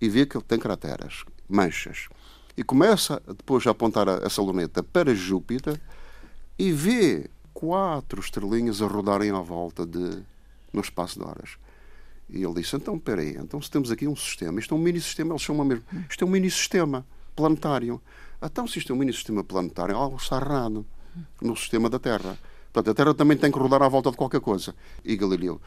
e 0.00 0.08
vê 0.08 0.26
que 0.26 0.36
ele 0.36 0.44
tem 0.44 0.58
crateras, 0.58 1.24
manchas. 1.48 2.08
E 2.56 2.64
começa 2.64 3.22
depois 3.26 3.66
a 3.66 3.70
apontar 3.70 4.08
essa 4.24 4.42
luneta 4.42 4.82
para 4.82 5.14
Júpiter 5.14 5.80
e 6.58 6.72
vê 6.72 7.30
quatro 7.52 8.20
estrelinhas 8.20 8.82
a 8.82 8.86
rodarem 8.86 9.30
à 9.30 9.40
volta 9.40 9.86
de 9.86 10.22
no 10.72 10.80
espaço 10.80 11.18
de 11.18 11.24
horas. 11.24 11.56
E 12.32 12.42
ele 12.42 12.54
disse: 12.54 12.76
Então, 12.76 12.98
peraí, 12.98 13.36
então 13.36 13.60
se 13.60 13.70
temos 13.70 13.90
aqui 13.90 14.06
um 14.06 14.16
sistema, 14.16 14.60
isto 14.60 14.74
é 14.74 14.76
um 14.76 14.80
mini-sistema, 14.80 15.32
eles 15.32 15.42
chamam 15.42 15.64
mesmo, 15.64 15.84
isto 16.08 16.24
é 16.24 16.26
um 16.26 16.30
mini-sistema 16.30 17.06
planetário. 17.34 18.00
Então, 18.42 18.66
se 18.66 18.78
isto 18.78 18.92
é 18.92 18.94
um 18.94 18.98
mini-sistema 18.98 19.44
planetário, 19.44 19.96
algo 19.96 20.16
está 20.16 20.36
errado 20.36 20.86
no 21.40 21.56
sistema 21.56 21.90
da 21.90 21.98
Terra. 21.98 22.38
Portanto, 22.72 22.90
a 22.92 22.94
Terra 22.94 23.14
também 23.14 23.36
tem 23.36 23.50
que 23.50 23.58
rodar 23.58 23.82
à 23.82 23.88
volta 23.88 24.10
de 24.10 24.16
qualquer 24.16 24.40
coisa. 24.40 24.74
E 25.04 25.16
Galileu, 25.16 25.60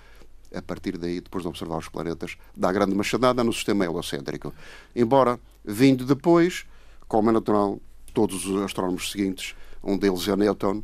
a 0.54 0.62
partir 0.62 0.98
daí, 0.98 1.20
depois 1.20 1.44
de 1.44 1.50
observar 1.50 1.78
os 1.78 1.90
planetas, 1.90 2.38
dá 2.56 2.72
grande 2.72 2.96
machadada 2.96 3.44
no 3.44 3.52
sistema 3.52 3.86
heliocêntrico. 3.86 4.54
Embora, 4.96 5.40
vindo 5.66 6.06
depois, 6.06 6.66
como 7.08 7.30
é 7.30 7.34
natural, 7.34 7.80
todos 8.14 8.46
os 8.46 8.62
astrónomos 8.62 9.12
seguintes, 9.12 9.56
um 9.84 9.98
deles 9.98 10.28
é 10.28 10.36
Newton, 10.36 10.84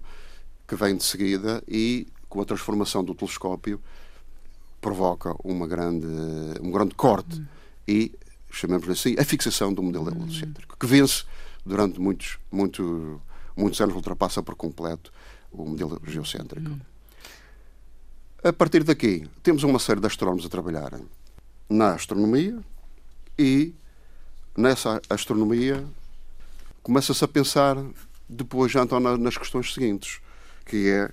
que 0.67 0.75
vem 0.75 0.95
de 0.95 1.03
seguida 1.03 1.63
e, 1.67 2.07
com 2.27 2.41
a 2.41 2.45
transformação 2.45 3.03
do 3.03 3.15
telescópio, 3.15 3.79
provoca 4.81 5.36
uma 5.43 5.67
grande, 5.67 6.07
um 6.62 6.71
grande 6.71 6.95
corte 6.95 7.43
e, 7.88 8.12
chamemos 8.50 8.88
assim, 8.89 9.15
a 9.17 9.24
fixação 9.24 9.74
do 9.74 9.83
modelo 9.83 10.09
heliocêntrico, 10.09 10.77
que 10.77 10.86
vence 10.86 11.24
durante 11.65 12.00
muitos, 12.00 12.38
muito, 12.51 13.21
muitos 13.55 13.79
anos, 13.81 13.95
ultrapassa 13.95 14.41
por 14.41 14.55
completo 14.55 15.12
o 15.51 15.65
modelo 15.65 16.01
geocêntrico. 16.05 16.71
A 18.43 18.53
partir 18.53 18.83
daqui, 18.83 19.27
temos 19.43 19.63
uma 19.63 19.79
série 19.79 20.00
de 20.00 20.07
astrónomos 20.07 20.45
a 20.45 20.50
trabalhar 20.50 20.98
na 21.69 21.93
astronomia 21.93 22.57
e 23.38 23.74
nessa 24.57 25.01
astronomia 25.09 25.86
começa-se 26.81 27.24
a 27.24 27.27
pensar 27.27 27.75
depois 28.27 28.71
já 28.71 28.83
então 28.83 29.00
nas 29.00 29.38
questões 29.38 29.74
seguintes, 29.74 30.21
que 30.65 30.89
é 30.89 31.12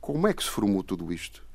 como 0.00 0.26
é 0.26 0.34
que 0.34 0.42
se 0.42 0.50
formou 0.50 0.82
tudo 0.82 1.12
isto? 1.12 1.47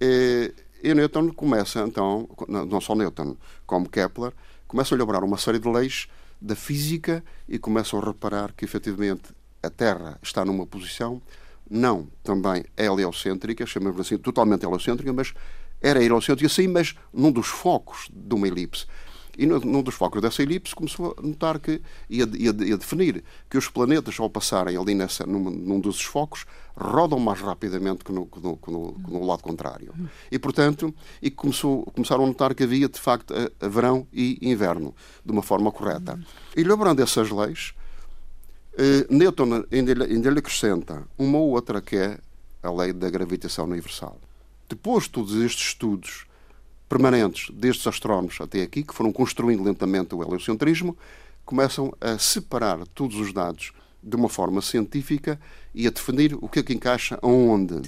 E, 0.00 0.52
e 0.82 0.94
Newton 0.94 1.32
começa 1.32 1.80
então, 1.80 2.28
não 2.48 2.80
só 2.80 2.94
Newton, 2.94 3.36
como 3.66 3.88
Kepler, 3.88 4.32
começa 4.66 4.94
a 4.94 4.96
elaborar 4.96 5.24
uma 5.24 5.38
série 5.38 5.58
de 5.58 5.68
leis 5.68 6.08
da 6.40 6.54
física 6.54 7.24
e 7.48 7.58
começam 7.58 8.00
a 8.00 8.04
reparar 8.04 8.52
que 8.52 8.64
efetivamente 8.64 9.34
a 9.62 9.70
Terra 9.70 10.18
está 10.22 10.44
numa 10.44 10.66
posição 10.66 11.20
não 11.68 12.06
também 12.22 12.64
heliocêntrica, 12.76 13.66
chamamos 13.66 14.00
assim, 14.00 14.16
totalmente 14.16 14.64
heliocêntrica, 14.64 15.12
mas 15.12 15.34
era 15.80 16.02
heliocêntrica 16.02 16.48
sim, 16.48 16.68
mas 16.68 16.94
num 17.12 17.32
dos 17.32 17.48
focos 17.48 18.08
de 18.12 18.34
uma 18.34 18.46
elipse. 18.46 18.86
E 19.38 19.46
num 19.46 19.82
dos 19.82 19.94
focos 19.94 20.22
dessa 20.22 20.42
elipse 20.42 20.74
começou 20.74 21.14
a 21.18 21.22
notar 21.22 21.58
que 21.58 21.82
ia, 22.08 22.24
ia, 22.34 22.54
ia 22.64 22.76
definir 22.76 23.22
que 23.50 23.58
os 23.58 23.68
planetas, 23.68 24.18
ao 24.18 24.30
passarem 24.30 24.76
ali 24.76 24.94
nessa, 24.94 25.26
num, 25.26 25.50
num 25.50 25.78
dos 25.78 26.00
focos, 26.02 26.46
rodam 26.74 27.18
mais 27.18 27.40
rapidamente 27.40 28.04
que 28.04 28.12
no, 28.12 28.26
que 28.26 28.40
no, 28.40 28.56
que 28.56 28.70
no, 28.70 28.92
que 28.94 29.10
no 29.10 29.26
lado 29.26 29.42
contrário. 29.42 29.92
E, 30.30 30.38
portanto, 30.38 30.94
e 31.20 31.30
começou, 31.30 31.84
começaram 31.86 32.24
a 32.24 32.26
notar 32.26 32.54
que 32.54 32.64
havia, 32.64 32.88
de 32.88 33.00
facto, 33.00 33.34
a, 33.34 33.66
a 33.66 33.68
verão 33.68 34.06
e 34.12 34.38
inverno, 34.40 34.94
de 35.24 35.32
uma 35.32 35.42
forma 35.42 35.70
correta. 35.70 36.18
E 36.56 36.62
lembrando 36.62 37.02
essas 37.02 37.30
leis, 37.30 37.74
eh, 38.78 39.06
Newton 39.10 39.64
ainda, 39.70 40.04
ainda 40.04 40.30
lhe 40.30 40.38
acrescenta 40.38 41.06
uma 41.18 41.38
ou 41.38 41.50
outra 41.50 41.80
que 41.80 41.96
é 41.96 42.18
a 42.62 42.70
lei 42.70 42.92
da 42.92 43.08
gravitação 43.08 43.64
universal. 43.64 44.18
Depois 44.68 45.04
de 45.04 45.10
todos 45.10 45.34
estes 45.36 45.68
estudos 45.68 46.26
permanentes 46.88 47.50
destes 47.54 47.86
astrónomos 47.86 48.38
até 48.40 48.62
aqui, 48.62 48.82
que 48.82 48.94
foram 48.94 49.12
construindo 49.12 49.62
lentamente 49.62 50.14
o 50.14 50.22
heliocentrismo, 50.22 50.96
começam 51.44 51.92
a 52.00 52.18
separar 52.18 52.86
todos 52.88 53.16
os 53.16 53.32
dados 53.32 53.72
de 54.02 54.14
uma 54.16 54.28
forma 54.28 54.60
científica 54.60 55.40
e 55.74 55.86
a 55.86 55.90
definir 55.90 56.36
o 56.40 56.48
que 56.48 56.60
é 56.60 56.62
que 56.62 56.72
encaixa 56.72 57.18
aonde. 57.22 57.82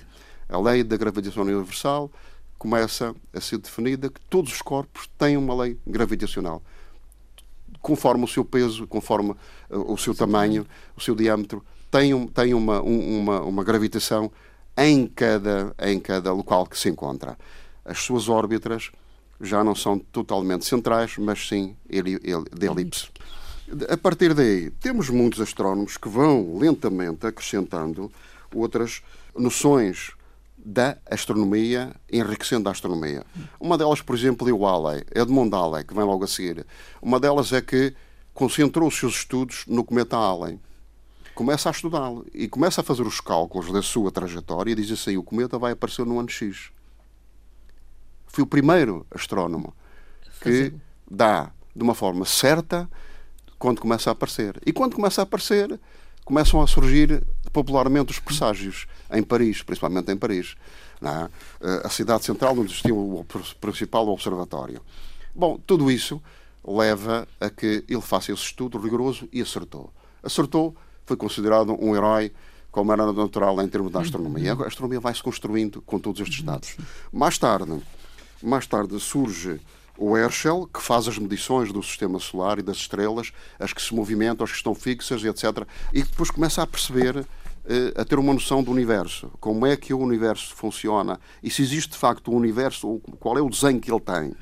A 0.49 0.59
lei 0.59 0.83
da 0.83 0.97
gravitação 0.97 1.43
universal 1.43 2.11
começa 2.59 3.14
a 3.33 3.40
ser 3.40 3.59
definida 3.59 4.09
que 4.09 4.21
todos 4.28 4.52
os 4.52 4.62
corpos 4.62 5.09
têm 5.17 5.37
uma 5.37 5.55
lei 5.55 5.78
gravitacional. 5.87 6.62
Conforme 7.81 8.25
o 8.25 8.28
seu 8.28 8.45
peso, 8.45 8.87
conforme 8.87 9.31
uh, 9.71 9.93
o 9.93 9.97
seu 9.97 10.14
tamanho, 10.14 10.67
o 10.97 11.00
seu 11.00 11.14
diâmetro, 11.14 11.64
tem, 11.90 12.12
um, 12.12 12.26
tem 12.26 12.52
uma, 12.52 12.83
um, 12.83 13.21
uma, 13.21 13.40
uma 13.43 13.64
gravitação 13.64 14.31
em 14.76 15.07
cada, 15.07 15.73
em 15.81 16.00
cada 16.00 16.33
local 16.33 16.67
que 16.67 16.78
se 16.78 16.88
encontra 16.88 17.37
as 17.88 17.99
suas 18.00 18.28
órbitas 18.28 18.90
já 19.40 19.64
não 19.64 19.75
são 19.75 19.99
totalmente 19.99 20.64
centrais, 20.64 21.16
mas 21.16 21.49
sim 21.49 21.76
de 21.88 22.66
elipse. 22.66 23.09
A 23.88 23.97
partir 23.97 24.35
daí, 24.35 24.71
temos 24.71 25.09
muitos 25.09 25.40
astrónomos 25.40 25.97
que 25.97 26.09
vão 26.09 26.59
lentamente 26.59 27.26
acrescentando 27.26 28.11
outras 28.54 29.02
noções 29.37 30.12
da 30.57 30.99
astronomia, 31.09 31.95
enriquecendo 32.11 32.68
a 32.68 32.73
astronomia. 32.73 33.25
Uma 33.61 33.78
delas, 33.78 34.02
por 34.02 34.16
exemplo, 34.16 34.49
é 34.49 34.52
o 34.52 34.66
Halley, 34.66 35.04
Edmund 35.14 35.54
Halley, 35.54 35.85
que 35.85 35.95
vem 35.95 36.04
logo 36.04 36.25
a 36.25 36.26
seguir. 36.26 36.66
Uma 37.00 37.21
delas 37.21 37.52
é 37.52 37.61
que 37.61 37.95
concentrou 38.35 38.88
os 38.88 38.99
seus 38.99 39.14
estudos 39.14 39.64
no 39.66 39.85
cometa 39.85 40.16
Halley. 40.16 40.59
Começa 41.35 41.68
a 41.68 41.73
estudá-lo 41.73 42.26
e 42.35 42.49
começa 42.49 42.80
a 42.80 42.85
fazer 42.85 43.02
os 43.02 43.21
cálculos 43.21 43.73
da 43.73 43.80
sua 43.80 44.11
trajetória 44.11 44.73
e 44.73 44.75
diz 44.75 44.90
assim: 44.90 45.16
o 45.16 45.23
cometa 45.23 45.59
vai 45.59 45.73
aparecer 45.73 46.04
no 46.04 46.18
ano 46.18 46.28
X. 46.28 46.71
Foi 48.38 48.45
o 48.45 48.47
primeiro 48.47 49.04
astrónomo 49.11 49.75
que 50.40 50.73
dá 51.11 51.50
de 51.75 51.83
uma 51.83 51.92
forma 51.92 52.25
certa 52.25 52.88
quando 53.59 53.80
começa 53.80 54.11
a 54.11 54.12
aparecer. 54.12 54.62
E 54.64 54.73
quando 54.73 54.95
começa 54.95 55.21
a 55.21 55.25
aparecer, 55.25 55.80
começam 56.25 56.62
a 56.62 56.66
surgir 56.68 57.21
popularmente 57.52 58.12
os 58.12 58.21
presságios 58.21 58.87
em 59.11 59.25
Paris, 59.25 59.64
principalmente 59.64 60.12
em 60.12 60.16
Paris. 60.16 60.54
É? 61.02 61.28
Eh, 61.61 61.83
a 61.83 61.88
cidade 61.88 62.25
central 62.25 62.52
onde 62.52 62.71
existia 62.71 62.95
o 62.95 63.26
principal 63.61 64.07
observatório. 64.07 64.80
Bom, 65.35 65.59
tudo 65.66 65.90
isso 65.90 66.23
leva 66.64 67.26
a 67.40 67.50
que 67.50 67.83
ele 67.88 68.00
faça 68.00 68.30
esse 68.30 68.42
estudo 68.42 68.78
rigoroso 68.78 69.28
e 69.33 69.42
acertou. 69.42 69.92
Acertou, 70.23 70.76
foi 71.04 71.16
considerado 71.16 71.73
um 71.73 71.97
herói 71.97 72.30
como 72.71 72.92
era 72.92 73.12
natural 73.12 73.61
em 73.61 73.68
termos 73.68 73.90
da 73.90 74.00
astronomia. 74.00 74.52
A 74.52 74.66
astronomia 74.68 75.00
vai 75.00 75.12
se 75.12 75.23
construindo 75.25 75.83
com 75.83 75.99
todos 75.99 76.21
estes 76.21 76.42
dados. 76.42 76.76
Mais 77.12 77.37
tarde, 77.37 77.83
mais 78.42 78.66
tarde 78.66 78.99
surge 79.00 79.61
o 79.99 80.16
Herschel, 80.16 80.68
que 80.73 80.80
faz 80.80 81.09
as 81.09 81.18
medições 81.18 81.73
do 81.73 81.83
sistema 81.83 82.21
solar 82.21 82.61
e 82.61 82.62
das 82.62 82.76
estrelas, 82.76 83.33
as 83.59 83.73
que 83.73 83.83
se 83.83 83.92
movimentam, 83.92 84.45
as 84.45 84.50
que 84.50 84.57
estão 84.57 84.75
fixas, 84.75 85.25
etc. 85.25 85.66
E 85.92 86.02
depois 86.02 86.30
começa 86.30 86.62
a 86.62 86.66
perceber, 86.66 87.26
eh, 87.66 87.92
a 87.97 88.04
ter 88.04 88.16
uma 88.16 88.33
noção 88.33 88.62
do 88.62 88.71
universo. 88.71 89.28
Como 89.40 89.66
é 89.66 89.76
que 89.76 89.92
o 89.92 89.99
universo 89.99 90.54
funciona 90.54 91.18
e 91.42 91.50
se 91.50 91.62
existe 91.62 91.90
de 91.90 91.97
facto 91.97 92.30
um 92.30 92.37
universo, 92.37 93.00
qual 93.18 93.37
é 93.37 93.42
o 93.42 93.50
desenho 93.50 93.80
que 93.80 93.90
ele 93.90 94.00
tem. 94.00 94.35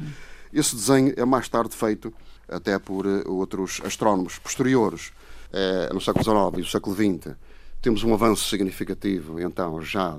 Esse 0.52 0.76
desenho 0.76 1.14
é 1.16 1.24
mais 1.24 1.48
tarde 1.48 1.74
feito 1.74 2.12
até 2.48 2.78
por 2.78 3.06
eh, 3.06 3.22
outros 3.26 3.80
astrónomos 3.82 4.38
posteriores, 4.38 5.10
eh, 5.52 5.88
no 5.92 6.00
século 6.02 6.22
XIX 6.22 6.58
e 6.58 6.60
no 6.60 6.66
século 6.66 6.94
XX. 6.94 7.34
Temos 7.80 8.04
um 8.04 8.12
avanço 8.12 8.48
significativo, 8.48 9.40
então, 9.40 9.80
já 9.80 10.18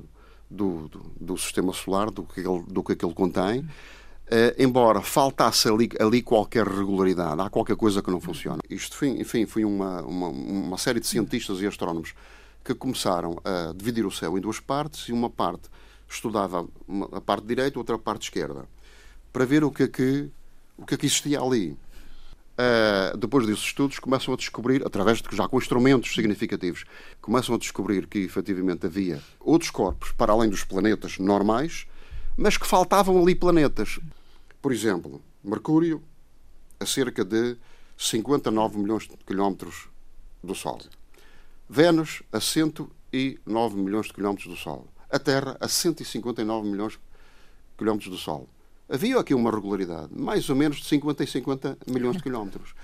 do, 0.50 0.88
do, 0.88 1.12
do 1.20 1.36
sistema 1.36 1.72
solar, 1.72 2.10
do 2.10 2.22
que 2.22 2.40
ele, 2.40 2.64
do 2.66 2.82
que 2.82 2.92
ele 2.92 3.14
contém. 3.14 3.60
Uh, 3.60 4.52
embora 4.58 5.00
faltasse 5.00 5.68
ali, 5.68 5.88
ali, 5.98 6.20
qualquer 6.20 6.66
regularidade, 6.66 7.40
há 7.40 7.48
qualquer 7.48 7.76
coisa 7.76 8.02
que 8.02 8.10
não 8.10 8.20
funciona. 8.20 8.58
Isto, 8.68 9.06
enfim, 9.06 9.46
foi 9.46 9.64
uma, 9.64 10.02
uma, 10.02 10.28
uma, 10.28 10.76
série 10.76 11.00
de 11.00 11.06
cientistas 11.06 11.62
e 11.62 11.66
astrónomos 11.66 12.14
que 12.62 12.74
começaram 12.74 13.40
a 13.42 13.72
dividir 13.74 14.04
o 14.04 14.10
céu 14.10 14.36
em 14.36 14.40
duas 14.40 14.60
partes 14.60 15.08
e 15.08 15.12
uma 15.12 15.30
parte 15.30 15.70
estudava 16.06 16.68
a 17.12 17.20
parte 17.22 17.46
direita, 17.46 17.78
outra 17.78 17.96
a 17.96 17.98
parte 17.98 18.24
esquerda, 18.24 18.66
para 19.32 19.46
ver 19.46 19.64
o 19.64 19.70
que 19.70 19.84
é 19.84 19.88
que, 19.88 20.30
o 20.76 20.84
que, 20.84 20.94
é 20.94 20.96
que 20.98 21.06
existia 21.06 21.40
ali. 21.40 21.74
Uh, 22.58 23.16
depois 23.16 23.46
desses 23.46 23.62
estudos, 23.62 24.00
começam 24.00 24.34
a 24.34 24.36
descobrir, 24.36 24.84
através 24.84 25.22
de 25.22 25.36
já 25.36 25.46
com 25.46 25.58
instrumentos 25.58 26.12
significativos, 26.12 26.84
começam 27.20 27.54
a 27.54 27.58
descobrir 27.58 28.08
que 28.08 28.18
efetivamente 28.18 28.84
havia 28.84 29.22
outros 29.38 29.70
corpos 29.70 30.10
para 30.10 30.32
além 30.32 30.50
dos 30.50 30.64
planetas 30.64 31.18
normais, 31.18 31.86
mas 32.36 32.56
que 32.56 32.66
faltavam 32.66 33.22
ali 33.22 33.36
planetas. 33.36 34.00
Por 34.60 34.72
exemplo, 34.72 35.22
Mercúrio 35.44 36.02
a 36.80 36.86
cerca 36.86 37.24
de 37.24 37.56
59 37.96 38.78
milhões 38.78 39.04
de 39.04 39.16
quilómetros 39.24 39.88
do 40.42 40.54
Sol. 40.54 40.80
Vênus 41.68 42.22
a 42.32 42.40
109 42.40 43.76
milhões 43.76 44.06
de 44.06 44.14
quilómetros 44.14 44.48
do 44.48 44.56
Sol. 44.56 44.86
A 45.08 45.18
Terra 45.18 45.56
a 45.60 45.68
159 45.68 46.68
milhões 46.68 46.92
de 46.92 46.98
quilómetros 47.76 48.10
do 48.10 48.16
Sol. 48.16 48.48
Havia 48.88 49.18
aqui 49.18 49.34
uma 49.34 49.50
regularidade, 49.50 50.08
mais 50.10 50.48
ou 50.48 50.56
menos 50.56 50.78
de 50.78 50.86
50 50.86 51.24
e 51.24 51.26
50 51.26 51.78
milhões 51.86 52.16
de 52.16 52.22
quilómetros. 52.22 52.74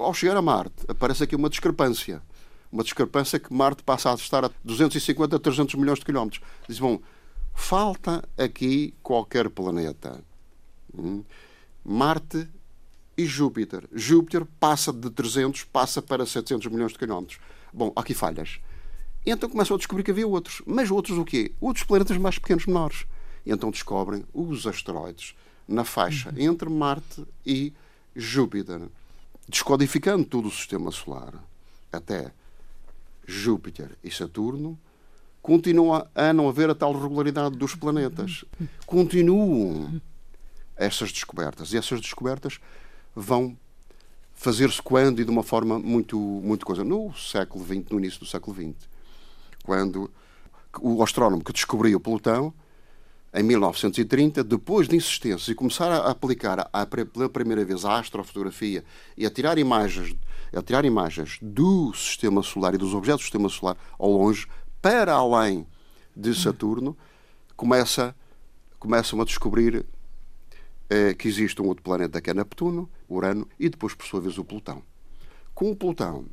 Ao 0.00 0.14
chegar 0.14 0.36
a 0.36 0.42
Marte, 0.42 0.84
aparece 0.86 1.24
aqui 1.24 1.34
uma 1.34 1.50
discrepância. 1.50 2.22
Uma 2.70 2.84
discrepância 2.84 3.38
que 3.38 3.52
Marte 3.52 3.82
passa 3.82 4.10
a 4.10 4.14
estar 4.14 4.44
a 4.44 4.50
250 4.64 5.36
a 5.36 5.38
300 5.38 5.74
milhões 5.74 5.98
de 5.98 6.04
quilómetros. 6.04 6.42
Diz, 6.68 6.78
bom, 6.78 7.00
falta 7.52 8.22
aqui 8.38 8.94
qualquer 9.02 9.48
planeta. 9.50 10.22
Hum? 10.96 11.24
Marte 11.84 12.48
e 13.16 13.26
Júpiter. 13.26 13.88
Júpiter 13.92 14.44
passa 14.58 14.92
de 14.92 15.10
300, 15.10 15.64
passa 15.64 16.00
para 16.00 16.24
700 16.24 16.66
milhões 16.68 16.92
de 16.92 16.98
quilómetros. 16.98 17.38
Bom, 17.72 17.92
aqui 17.96 18.14
falhas. 18.14 18.60
Então 19.26 19.48
começam 19.48 19.74
a 19.74 19.78
descobrir 19.78 20.04
que 20.04 20.10
havia 20.10 20.26
outros. 20.26 20.62
Mas 20.66 20.90
outros 20.90 21.18
o 21.18 21.24
quê? 21.24 21.52
Outros 21.60 21.84
planetas 21.84 22.16
mais 22.16 22.38
pequenos, 22.38 22.66
menores. 22.66 23.06
E 23.44 23.52
então 23.52 23.70
descobrem 23.70 24.24
os 24.32 24.66
asteroides 24.66 25.34
na 25.66 25.84
faixa 25.84 26.30
uhum. 26.30 26.38
entre 26.38 26.68
Marte 26.68 27.24
e 27.44 27.72
Júpiter. 28.14 28.82
Descodificando 29.48 30.24
todo 30.24 30.48
o 30.48 30.50
sistema 30.50 30.90
solar 30.90 31.34
até 31.92 32.32
Júpiter 33.26 33.90
e 34.02 34.10
Saturno, 34.10 34.78
continua 35.42 36.10
a 36.14 36.32
não 36.32 36.48
haver 36.48 36.70
a 36.70 36.74
tal 36.74 36.98
regularidade 36.98 37.56
dos 37.56 37.74
planetas. 37.74 38.44
Continuam 38.86 40.00
essas 40.76 41.12
descobertas. 41.12 41.72
E 41.72 41.76
essas 41.76 42.00
descobertas 42.00 42.58
vão 43.14 43.56
fazer-se 44.34 44.82
quando 44.82 45.20
e 45.20 45.24
de 45.24 45.30
uma 45.30 45.42
forma 45.42 45.78
muito, 45.78 46.18
muito 46.18 46.66
coisa. 46.66 46.82
No 46.84 47.14
século 47.14 47.64
XX, 47.64 47.90
no 47.90 47.98
início 47.98 48.20
do 48.20 48.26
século 48.26 48.56
XX, 48.56 48.88
quando 49.62 50.10
o 50.80 51.02
astrónomo 51.02 51.44
que 51.44 51.52
descobriu 51.52 52.00
Plutão, 52.00 52.52
em 53.34 53.42
1930, 53.42 54.44
depois 54.44 54.86
de 54.86 54.94
insistências 54.94 55.48
e 55.48 55.54
começar 55.56 55.90
a 55.90 56.08
aplicar 56.08 56.70
a, 56.72 56.86
pela 56.86 57.28
primeira 57.28 57.64
vez 57.64 57.84
a 57.84 57.98
astrofotografia 57.98 58.84
e 59.16 59.26
a 59.26 59.30
tirar 59.30 59.58
imagens, 59.58 60.16
a 60.54 60.62
tirar 60.62 60.84
imagens 60.84 61.38
do 61.42 61.92
sistema 61.94 62.44
solar 62.44 62.74
e 62.74 62.78
dos 62.78 62.94
objetos 62.94 63.22
do 63.22 63.24
sistema 63.24 63.48
solar 63.48 63.76
ao 63.98 64.10
longe, 64.10 64.46
para 64.80 65.12
além 65.14 65.66
de 66.16 66.32
Saturno, 66.32 66.96
começa, 67.56 68.14
começam 68.78 69.20
a 69.20 69.24
descobrir 69.24 69.84
eh, 70.88 71.12
que 71.14 71.26
existe 71.26 71.60
um 71.60 71.66
outro 71.66 71.82
planeta 71.82 72.20
que 72.20 72.30
é 72.30 72.34
Neptuno, 72.34 72.88
Urano 73.08 73.48
e 73.58 73.68
depois, 73.68 73.94
por 73.94 74.06
sua 74.06 74.20
vez, 74.20 74.38
o 74.38 74.44
Plutão. 74.44 74.80
Com 75.52 75.72
o 75.72 75.76
Plutão, 75.76 76.26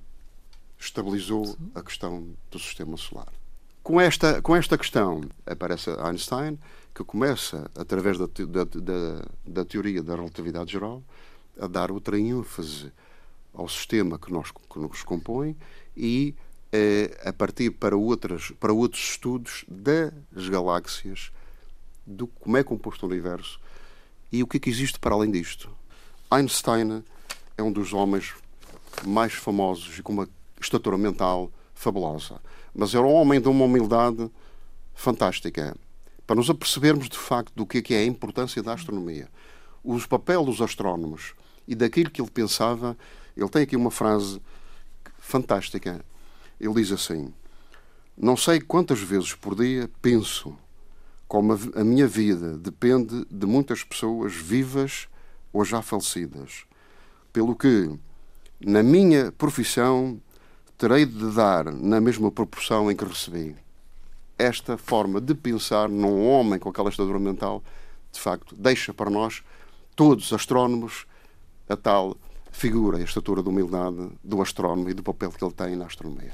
estabilizou 0.78 1.58
a 1.74 1.82
questão 1.82 2.28
do 2.52 2.60
sistema 2.60 2.96
solar. 2.96 3.41
Com 3.84 4.00
esta, 4.00 4.42
com 4.42 4.56
esta 4.56 4.78
questão 4.78 5.22
aparece 5.46 5.90
Einstein, 5.90 6.60
que 6.94 7.04
começa, 7.04 7.70
através 7.76 8.18
da, 8.18 8.28
da, 8.28 8.64
da, 8.64 9.26
da 9.46 9.66
teoria 9.66 10.04
da 10.04 10.16
relatividade 10.16 10.72
geral, 10.72 11.04
a 11.60 11.66
dar 11.66 11.92
outra 11.92 12.20
ênfase 12.20 12.92
ao 13.54 13.68
sistema 13.68 14.20
que, 14.20 14.32
nós, 14.32 14.52
que 14.52 14.80
nos 14.80 15.04
compõe 15.04 15.58
e 15.98 16.36
eh, 16.72 17.20
a 17.26 17.34
partir 17.34 17.72
para, 17.72 17.96
outras, 17.98 18.52
para 18.60 18.72
outros 18.72 19.02
estudos 19.02 19.66
das 19.68 20.48
galáxias, 20.48 21.32
do 22.06 22.28
como 22.28 22.58
é 22.58 22.64
composto 22.64 23.06
o 23.06 23.10
universo 23.10 23.60
e 24.32 24.44
o 24.44 24.48
que 24.48 24.58
é 24.58 24.60
que 24.60 24.70
existe 24.70 25.00
para 25.00 25.16
além 25.16 25.32
disto. 25.32 25.70
Einstein 26.30 27.04
é 27.58 27.64
um 27.64 27.72
dos 27.72 27.94
homens 27.94 28.34
mais 29.06 29.34
famosos 29.34 29.98
e 29.98 30.04
com 30.04 30.14
uma 30.14 30.30
estatura 30.60 30.98
mental 30.98 31.52
fabulosa. 31.82 32.40
Mas 32.74 32.94
era 32.94 33.04
um 33.04 33.14
homem 33.14 33.42
de 33.42 33.48
uma 33.48 33.66
humildade 33.66 34.30
fantástica. 34.94 35.76
Para 36.28 36.36
nos 36.36 36.50
apercebermos 36.50 37.10
de 37.10 37.18
facto 37.18 37.54
do 37.56 37.66
que 37.66 37.94
é, 37.94 37.98
é 37.98 38.00
a 38.04 38.06
importância 38.06 38.62
da 38.62 38.74
astronomia, 38.74 39.28
os 39.84 40.06
papéis 40.06 40.46
dos 40.46 40.62
astrónomos 40.62 41.34
e 41.68 41.74
daquilo 41.74 42.12
que 42.12 42.22
ele 42.22 42.30
pensava, 42.30 42.96
ele 43.36 43.50
tem 43.50 43.64
aqui 43.64 43.76
uma 43.76 43.92
frase 43.92 44.40
fantástica. 45.18 46.06
Ele 46.60 46.74
diz 46.76 46.92
assim: 46.92 47.34
Não 48.16 48.38
sei 48.38 48.62
quantas 48.62 49.00
vezes 49.00 49.34
por 49.34 49.56
dia 49.56 49.90
penso 50.02 50.56
como 51.28 51.58
a 51.76 51.84
minha 51.84 52.08
vida 52.08 52.58
depende 52.58 53.26
de 53.32 53.46
muitas 53.46 53.84
pessoas 53.84 54.34
vivas 54.34 55.08
ou 55.52 55.64
já 55.66 55.82
falecidas, 55.82 56.66
pelo 57.32 57.56
que, 57.56 57.90
na 58.60 58.84
minha 58.84 59.32
profissão, 59.32 60.22
terei 60.82 61.06
de 61.06 61.30
dar 61.36 61.66
na 61.72 62.02
mesma 62.02 62.32
proporção 62.32 62.90
em 62.90 62.96
que 62.96 63.06
recebi. 63.06 63.56
Esta 64.36 64.80
forma 64.80 65.22
de 65.22 65.36
pensar 65.36 65.88
num 65.88 66.28
homem 66.28 66.58
com 66.58 66.70
aquela 66.70 66.90
estatura 66.90 67.20
mental, 67.20 67.64
de 68.12 68.20
facto, 68.20 68.56
deixa 68.58 68.92
para 68.92 69.08
nós, 69.08 69.44
todos 69.96 70.34
astrónomos, 70.34 71.06
a 71.70 71.78
tal 71.78 72.18
figura, 72.52 72.98
a 72.98 73.02
estatura 73.02 73.44
de 73.44 73.50
humildade 73.50 74.10
do 74.24 74.42
astrónomo 74.42 74.90
e 74.90 74.96
do 74.96 75.04
papel 75.04 75.30
que 75.32 75.46
ele 75.46 75.54
tem 75.54 75.76
na 75.76 75.86
astronomia. 75.86 76.34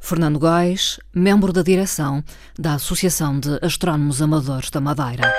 Fernando 0.00 0.38
Góis, 0.38 0.98
membro 1.14 1.52
da 1.52 1.62
direção 1.62 2.24
da 2.58 2.74
Associação 2.74 3.38
de 3.38 3.58
Astrónomos 3.60 4.22
Amadores 4.22 4.70
da 4.70 4.80
Madeira. 4.80 5.30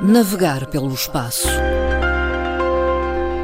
Navegar 0.00 0.66
pelo 0.66 0.94
espaço. 0.94 1.48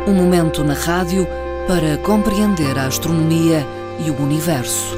Um 0.07 0.15
momento 0.15 0.63
na 0.63 0.75
rádio 0.75 1.27
para 1.69 1.99
compreender 1.99 2.79
a 2.79 2.87
astronomia 2.87 3.67
e 3.99 4.11
o 4.11 4.19
universo. 4.23 4.97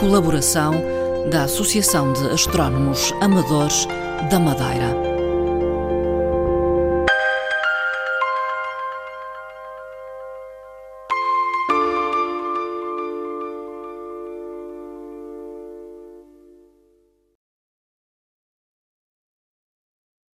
Colaboração 0.00 0.74
da 1.30 1.44
Associação 1.44 2.12
de 2.12 2.28
Astrónomos 2.28 3.14
Amadores 3.20 3.86
da 4.28 4.40
Madeira. 4.40 5.11